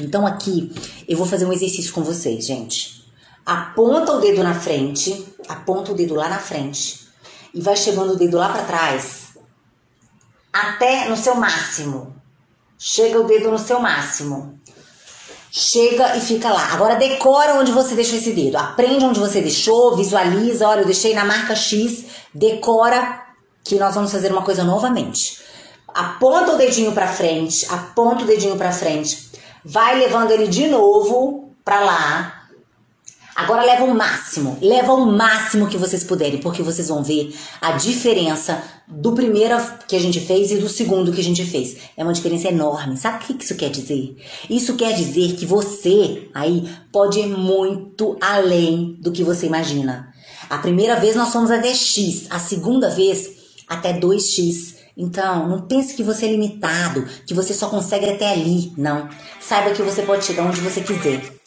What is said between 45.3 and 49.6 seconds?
que você aí pode ir muito além do que você